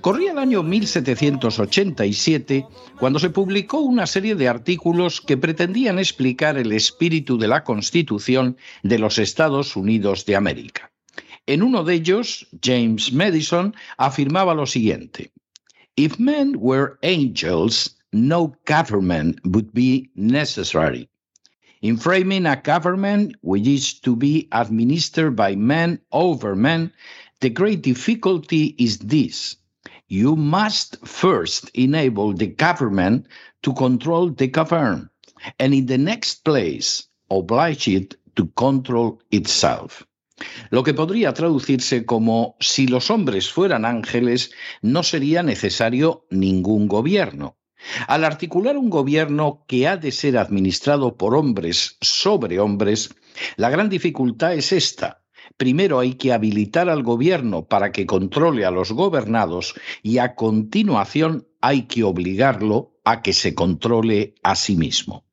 [0.00, 2.66] Corría el año 1787
[2.98, 8.56] cuando se publicó una serie de artículos que pretendían explicar el espíritu de la Constitución
[8.82, 10.92] de los Estados Unidos de América.
[11.46, 15.32] En uno de ellos, James Madison afirmaba lo siguiente:
[15.94, 21.08] If men were angels, no government would be necessary.
[21.82, 26.92] In framing a government which is to be administered by men over men,
[27.40, 29.56] the great difficulty is this.
[30.08, 33.26] You must first enable the government
[33.62, 35.08] to control the governed,
[35.58, 40.06] and in the next place, oblige it to control itself.
[40.70, 44.50] Lo que podría traducirse como si los hombres fueran ángeles,
[44.82, 47.56] no sería necesario ningún gobierno.
[48.06, 53.14] Al articular un gobierno que ha de ser administrado por hombres sobre hombres,
[53.56, 55.22] la gran dificultad es esta.
[55.56, 61.46] Primero hay que habilitar al gobierno para que controle a los gobernados y a continuación
[61.60, 65.24] hay que obligarlo a que se controle a sí mismo.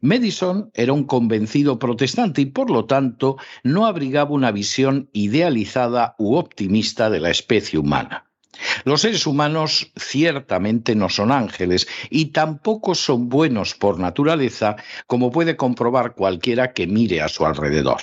[0.00, 6.34] Madison era un convencido protestante y por lo tanto no abrigaba una visión idealizada u
[6.34, 8.32] optimista de la especie humana.
[8.84, 15.56] Los seres humanos ciertamente no son ángeles y tampoco son buenos por naturaleza, como puede
[15.56, 18.02] comprobar cualquiera que mire a su alrededor.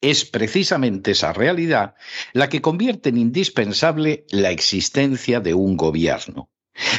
[0.00, 1.94] Es precisamente esa realidad
[2.32, 6.50] la que convierte en indispensable la existencia de un gobierno.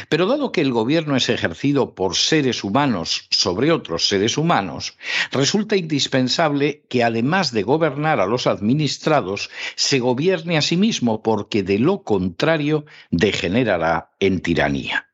[0.08, 4.96] Pero dado que el gobierno es ejercido por seres humanos sobre otros seres humanos,
[5.30, 11.62] resulta indispensable que además de gobernar a los administrados, se gobierne a sí mismo porque
[11.62, 15.06] de lo contrario degenerará en tiranía.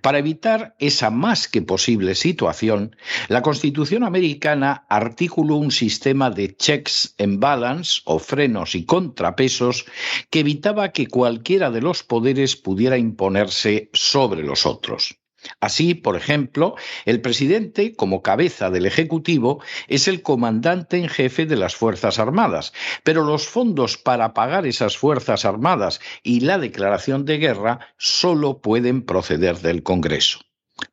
[0.00, 2.96] Para evitar esa más que posible situación,
[3.28, 9.84] la Constitución americana articuló un sistema de checks and balance o frenos y contrapesos
[10.30, 15.18] que evitaba que cualquiera de los poderes pudiera imponerse sobre los otros.
[15.60, 21.56] Así, por ejemplo, el presidente, como cabeza del Ejecutivo, es el comandante en jefe de
[21.56, 22.72] las Fuerzas Armadas,
[23.04, 29.02] pero los fondos para pagar esas Fuerzas Armadas y la declaración de guerra solo pueden
[29.02, 30.40] proceder del Congreso.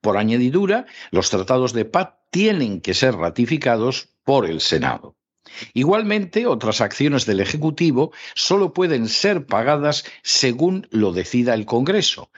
[0.01, 5.16] Por añadidura, los tratados de paz tienen que ser ratificados por el Senado.
[5.73, 12.31] Igualmente, otras acciones del Ejecutivo solo pueden ser pagadas según lo decida el Congreso,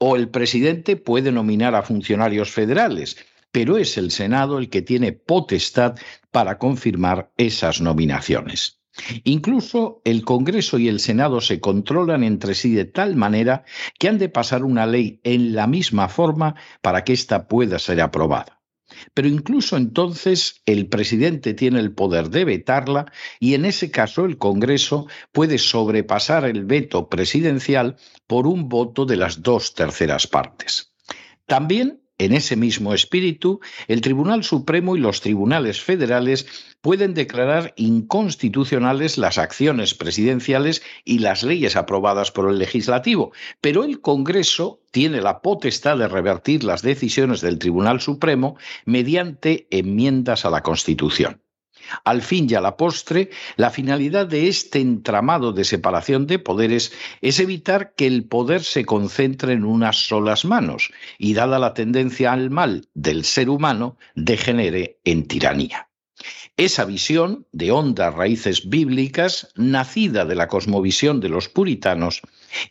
[0.00, 3.18] o el presidente puede nominar a funcionarios federales,
[3.52, 5.96] pero es el Senado el que tiene potestad
[6.30, 8.80] para confirmar esas nominaciones.
[9.24, 13.64] Incluso el Congreso y el Senado se controlan entre sí de tal manera
[13.98, 18.00] que han de pasar una ley en la misma forma para que ésta pueda ser
[18.00, 18.59] aprobada.
[19.14, 24.38] Pero incluso entonces el presidente tiene el poder de vetarla y en ese caso el
[24.38, 30.92] Congreso puede sobrepasar el veto presidencial por un voto de las dos terceras partes.
[31.46, 36.46] También En ese mismo espíritu, el Tribunal Supremo y los tribunales federales
[36.82, 43.32] pueden declarar inconstitucionales las acciones presidenciales y las leyes aprobadas por el legislativo,
[43.62, 50.44] pero el Congreso tiene la potestad de revertir las decisiones del Tribunal Supremo mediante enmiendas
[50.44, 51.40] a la Constitución.
[52.04, 56.92] Al fin y a la postre, la finalidad de este entramado de separación de poderes
[57.20, 62.32] es evitar que el poder se concentre en unas solas manos y, dada la tendencia
[62.32, 65.88] al mal del ser humano, degenere en tiranía.
[66.56, 72.20] Esa visión, de hondas raíces bíblicas, nacida de la cosmovisión de los puritanos,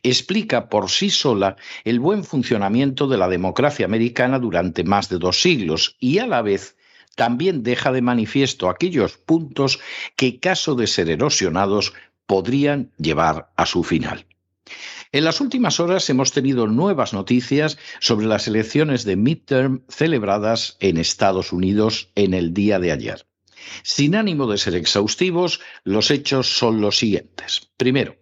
[0.03, 5.41] explica por sí sola el buen funcionamiento de la democracia americana durante más de dos
[5.41, 6.75] siglos y a la vez
[7.19, 9.81] también deja de manifiesto aquellos puntos
[10.15, 11.91] que, caso de ser erosionados,
[12.25, 14.25] podrían llevar a su final.
[15.11, 20.95] En las últimas horas hemos tenido nuevas noticias sobre las elecciones de midterm celebradas en
[20.95, 23.27] Estados Unidos en el día de ayer.
[23.83, 27.69] Sin ánimo de ser exhaustivos, los hechos son los siguientes.
[27.75, 28.15] Primero,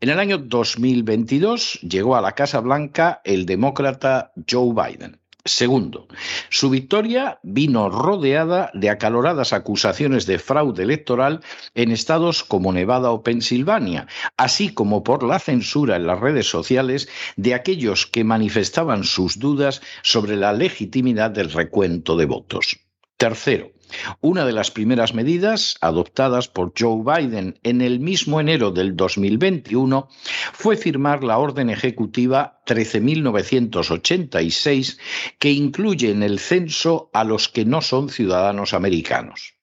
[0.00, 5.19] en el año 2022 llegó a la Casa Blanca el demócrata Joe Biden.
[5.50, 6.06] Segundo,
[6.48, 11.40] su victoria vino rodeada de acaloradas acusaciones de fraude electoral
[11.74, 14.06] en estados como Nevada o Pensilvania,
[14.36, 19.82] así como por la censura en las redes sociales de aquellos que manifestaban sus dudas
[20.02, 22.78] sobre la legitimidad del recuento de votos.
[23.16, 23.72] Tercero,
[24.20, 30.08] una de las primeras medidas adoptadas por Joe Biden en el mismo enero del 2021
[30.52, 34.98] fue firmar la Orden Ejecutiva 13.986
[35.38, 39.54] que incluye en el censo a los que no son ciudadanos americanos.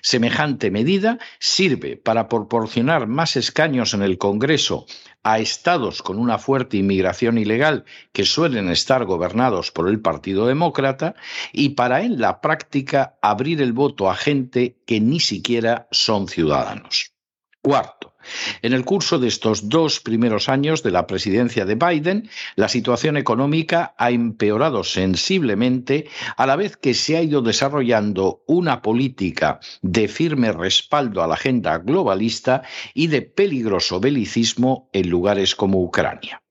[0.00, 4.86] Semejante medida sirve para proporcionar más escaños en el Congreso
[5.26, 11.16] a estados con una fuerte inmigración ilegal que suelen estar gobernados por el Partido Demócrata
[11.52, 17.12] y para en la práctica abrir el voto a gente que ni siquiera son ciudadanos.
[17.60, 18.14] Cuarto,
[18.62, 23.16] en el curso de estos dos primeros años de la presidencia de Biden, la situación
[23.16, 30.08] económica ha empeorado sensiblemente a la vez que se ha ido desarrollando una política de
[30.08, 32.62] firme respaldo a la agenda globalista
[32.94, 36.42] y de peligroso belicismo en lugares como Ucrania.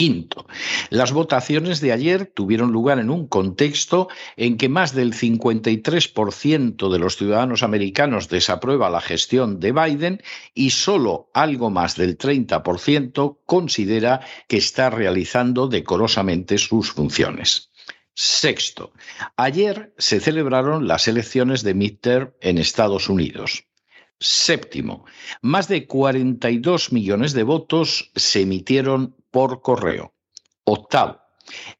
[0.00, 0.46] Quinto,
[0.88, 4.08] las votaciones de ayer tuvieron lugar en un contexto
[4.38, 10.22] en que más del 53% de los ciudadanos americanos desaprueba la gestión de Biden
[10.54, 17.70] y solo algo más del 30% considera que está realizando decorosamente sus funciones.
[18.14, 18.94] Sexto,
[19.36, 23.66] ayer se celebraron las elecciones de midterm en Estados Unidos.
[24.18, 25.04] Séptimo,
[25.42, 30.14] más de 42 millones de votos se emitieron por correo.
[30.64, 31.20] Octavo,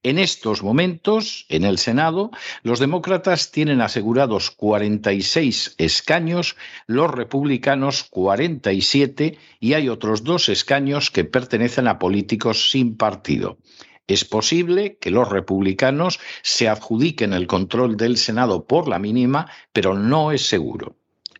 [0.02, 2.30] en estos momentos, en el Senado,
[2.62, 6.56] los demócratas tienen asegurados 46 escaños,
[6.86, 13.58] los republicanos 47 y hay otros dos escaños que pertenecen a políticos sin partido.
[14.06, 19.94] Es posible que los republicanos se adjudiquen el control del Senado por la mínima, pero
[19.94, 20.96] no es seguro.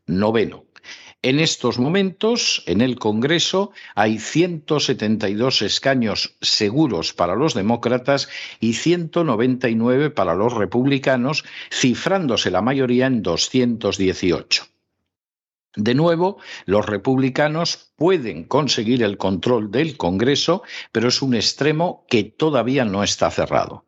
[0.07, 0.70] Noveno.
[1.23, 10.09] En estos momentos, en el Congreso, hay 172 escaños seguros para los demócratas y 199
[10.09, 14.65] para los republicanos, cifrándose la mayoría en 218.
[15.77, 22.25] De nuevo, los republicanos pueden conseguir el control del Congreso, pero es un extremo que
[22.25, 23.85] todavía no está cerrado.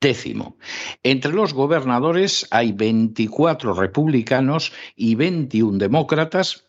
[0.00, 0.58] Décimo,
[1.02, 6.66] entre los gobernadores hay 24 republicanos y 21 demócratas,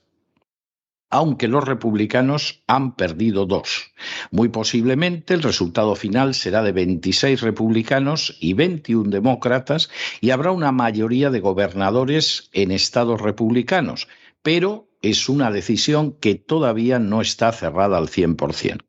[1.09, 3.91] aunque los republicanos han perdido dos.
[4.31, 9.89] Muy posiblemente el resultado final será de 26 republicanos y 21 demócratas
[10.21, 14.07] y habrá una mayoría de gobernadores en estados republicanos,
[14.41, 18.86] pero es una decisión que todavía no está cerrada al 100%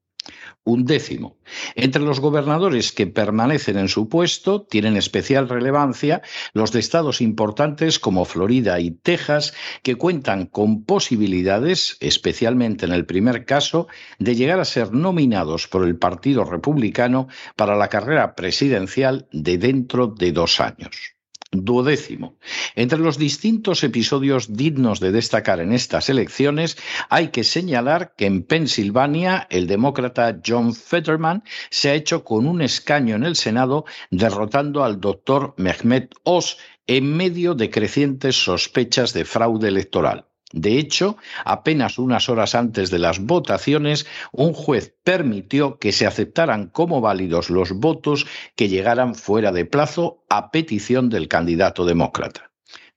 [0.69, 1.37] un décimo.
[1.75, 6.23] Entre los gobernadores que permanecen en su puesto tienen especial relevancia
[6.53, 13.07] los de estados importantes como Florida y Texas, que cuentan con posibilidades, especialmente en el
[13.07, 19.27] primer caso, de llegar a ser nominados por el Partido Republicano para la carrera presidencial
[19.33, 21.18] de dentro de dos años.
[21.51, 22.37] Duodécimo.
[22.75, 26.77] Entre los distintos episodios dignos de destacar en estas elecciones,
[27.09, 32.61] hay que señalar que en Pensilvania el demócrata John Fetterman se ha hecho con un
[32.61, 39.25] escaño en el Senado, derrotando al doctor Mehmet Oz en medio de crecientes sospechas de
[39.25, 40.27] fraude electoral.
[40.53, 46.69] De hecho, apenas unas horas antes de las votaciones, un juez permitió que se aceptaran
[46.69, 48.27] como válidos los votos
[48.57, 52.51] que llegaran fuera de plazo a petición del candidato demócrata.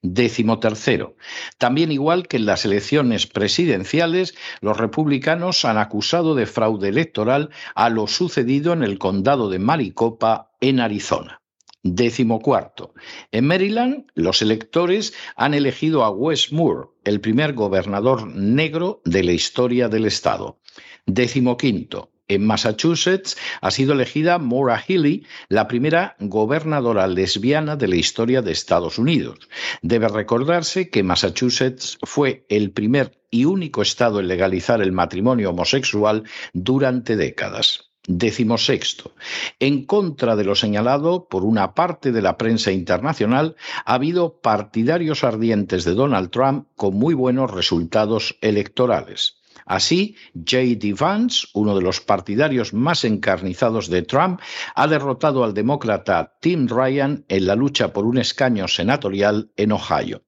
[0.03, 1.15] Décimo tercero.
[1.59, 7.89] También igual que en las elecciones presidenciales, los republicanos han acusado de fraude electoral a
[7.89, 11.40] lo sucedido en el condado de Maricopa, en Arizona.
[11.83, 12.93] Décimo cuarto.
[13.31, 19.31] En Maryland, los electores han elegido a Wes Moore, el primer gobernador negro de la
[19.31, 20.59] historia del estado.
[21.07, 22.11] Décimo quinto.
[22.27, 28.51] En Massachusetts ha sido elegida Maura Healey, la primera gobernadora lesbiana de la historia de
[28.51, 29.49] Estados Unidos.
[29.81, 36.23] Debe recordarse que Massachusetts fue el primer y único estado en legalizar el matrimonio homosexual
[36.53, 37.90] durante décadas.
[38.07, 39.13] Décimo sexto.
[39.59, 43.55] En contra de lo señalado por una parte de la prensa internacional,
[43.85, 49.41] ha habido partidarios ardientes de Donald Trump con muy buenos resultados electorales.
[49.65, 50.95] Así, J.D.
[50.99, 54.41] Vance, uno de los partidarios más encarnizados de Trump,
[54.75, 60.23] ha derrotado al demócrata Tim Ryan en la lucha por un escaño senatorial en Ohio.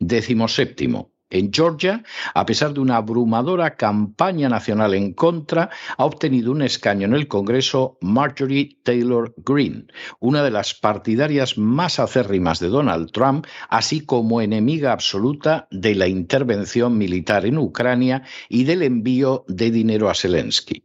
[0.00, 1.11] Décimo séptimo.
[1.32, 7.06] En Georgia, a pesar de una abrumadora campaña nacional en contra, ha obtenido un escaño
[7.06, 9.86] en el Congreso Marjorie Taylor Greene,
[10.20, 16.06] una de las partidarias más acérrimas de Donald Trump, así como enemiga absoluta de la
[16.06, 20.84] intervención militar en Ucrania y del envío de dinero a Zelensky.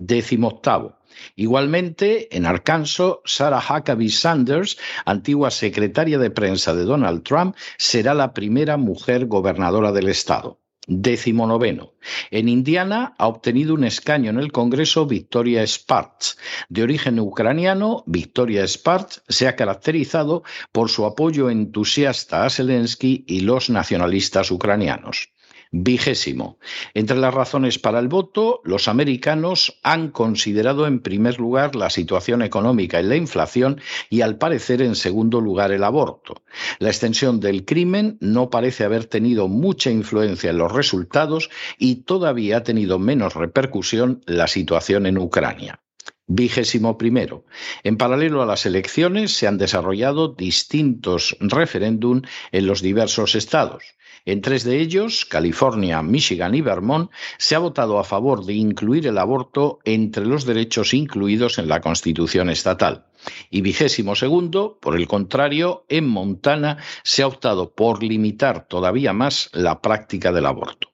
[0.00, 0.97] Décimo octavo.
[1.36, 8.32] Igualmente, en Arkansas, Sarah Huckabee Sanders, antigua secretaria de prensa de Donald Trump, será la
[8.34, 10.60] primera mujer gobernadora del estado.
[10.90, 11.92] Décimo noveno.
[12.30, 16.38] En Indiana ha obtenido un escaño en el Congreso Victoria Sparks.
[16.70, 23.40] De origen ucraniano, Victoria Sparks se ha caracterizado por su apoyo entusiasta a Zelensky y
[23.40, 25.28] los nacionalistas ucranianos.
[25.70, 26.58] Vigésimo.
[26.94, 32.40] Entre las razones para el voto, los americanos han considerado en primer lugar la situación
[32.40, 36.42] económica y la inflación y al parecer en segundo lugar el aborto.
[36.78, 42.58] La extensión del crimen no parece haber tenido mucha influencia en los resultados y todavía
[42.58, 45.80] ha tenido menos repercusión la situación en Ucrania.
[46.30, 47.46] Vigésimo primero.
[47.84, 52.20] En paralelo a las elecciones se han desarrollado distintos referéndum
[52.52, 53.82] en los diversos estados.
[54.24, 59.06] En tres de ellos, California, Michigan y Vermont, se ha votado a favor de incluir
[59.06, 63.06] el aborto entre los derechos incluidos en la Constitución estatal.
[63.50, 69.50] Y vigésimo segundo, por el contrario, en Montana se ha optado por limitar todavía más
[69.52, 70.88] la práctica del aborto.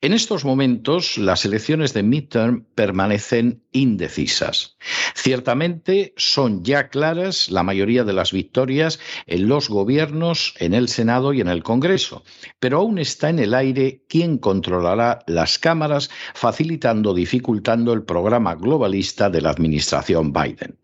[0.00, 4.76] En estos momentos, las elecciones de midterm permanecen indecisas.
[5.16, 11.32] Ciertamente son ya claras la mayoría de las victorias en los gobiernos, en el Senado
[11.32, 12.22] y en el Congreso,
[12.60, 18.54] pero aún está en el aire quién controlará las cámaras, facilitando o dificultando el programa
[18.54, 20.78] globalista de la administración Biden.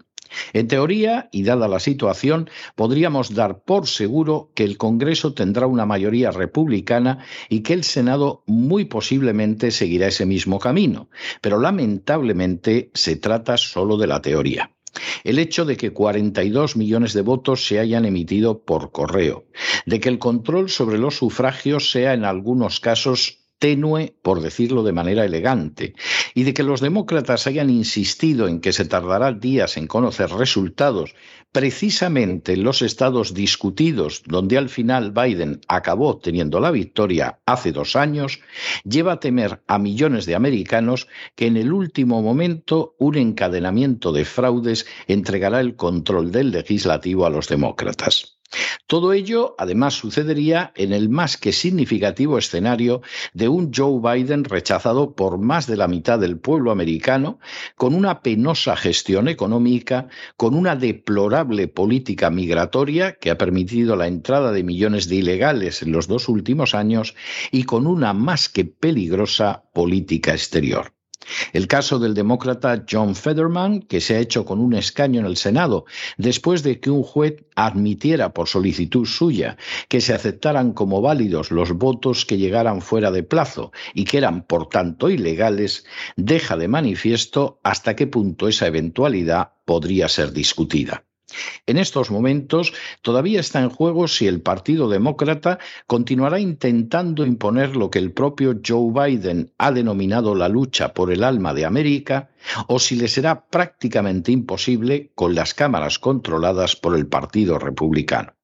[0.53, 5.87] En teoría, y dada la situación, podríamos dar por seguro que el Congreso tendrá una
[5.87, 11.09] mayoría republicana y que el Senado muy posiblemente seguirá ese mismo camino,
[11.41, 14.71] pero lamentablemente se trata solo de la teoría.
[15.25, 19.45] El hecho de que 42 millones de votos se hayan emitido por correo,
[19.87, 24.93] de que el control sobre los sufragios sea en algunos casos tenue, por decirlo de
[24.93, 25.95] manera elegante,
[26.35, 31.15] y de que los demócratas hayan insistido en que se tardará días en conocer resultados,
[31.53, 37.95] precisamente en los estados discutidos donde al final Biden acabó teniendo la victoria hace dos
[37.95, 38.41] años,
[38.85, 41.07] lleva a temer a millones de americanos
[41.37, 47.31] que en el último momento un encadenamiento de fraudes entregará el control del legislativo a
[47.31, 48.35] los demócratas.
[48.87, 55.15] Todo ello, además, sucedería en el más que significativo escenario de un Joe Biden rechazado
[55.15, 57.39] por más de la mitad del pueblo americano,
[57.77, 64.53] con una penosa gestión económica, con una deplorable política migratoria que ha permitido la entrada
[64.53, 67.15] de millones de ilegales en los dos últimos años
[67.51, 70.93] y con una más que peligrosa política exterior.
[71.53, 75.37] El caso del demócrata John Federman, que se ha hecho con un escaño en el
[75.37, 75.85] Senado,
[76.19, 79.57] después de que un juez admitiera por solicitud suya
[79.89, 84.43] que se aceptaran como válidos los votos que llegaran fuera de plazo y que eran
[84.43, 85.85] por tanto ilegales,
[86.17, 91.05] deja de manifiesto hasta qué punto esa eventualidad podría ser discutida.
[91.67, 92.73] En estos momentos
[93.03, 98.61] todavía está en juego si el Partido Demócrata continuará intentando imponer lo que el propio
[98.65, 102.31] Joe Biden ha denominado la lucha por el alma de América
[102.69, 108.35] o si le será prácticamente imposible con las cámaras controladas por el Partido Republicano.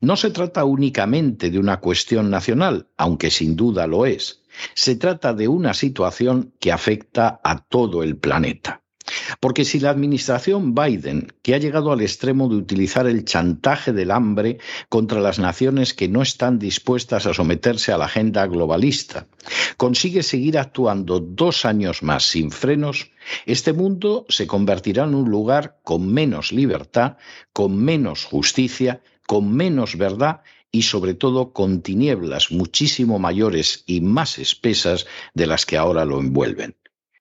[0.00, 4.42] No se trata únicamente de una cuestión nacional, aunque sin duda lo es.
[4.74, 8.82] Se trata de una situación que afecta a todo el planeta.
[9.40, 14.10] Porque si la administración Biden, que ha llegado al extremo de utilizar el chantaje del
[14.10, 19.26] hambre contra las naciones que no están dispuestas a someterse a la agenda globalista,
[19.76, 23.10] consigue seguir actuando dos años más sin frenos,
[23.46, 27.16] este mundo se convertirá en un lugar con menos libertad,
[27.52, 34.38] con menos justicia, con menos verdad y sobre todo con tinieblas muchísimo mayores y más
[34.38, 36.76] espesas de las que ahora lo envuelven.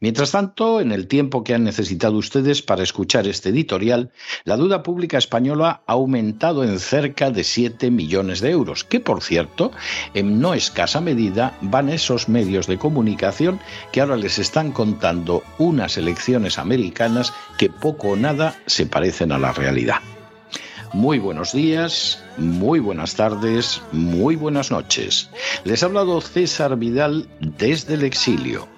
[0.00, 4.10] Mientras tanto, en el tiempo que han necesitado ustedes para escuchar este editorial,
[4.44, 9.22] la deuda pública española ha aumentado en cerca de 7 millones de euros, que por
[9.22, 9.72] cierto,
[10.14, 13.60] en no escasa medida van esos medios de comunicación
[13.92, 19.38] que ahora les están contando unas elecciones americanas que poco o nada se parecen a
[19.38, 19.98] la realidad.
[20.92, 25.28] Muy buenos días, muy buenas tardes, muy buenas noches.
[25.64, 28.77] Les ha hablado César Vidal desde el exilio.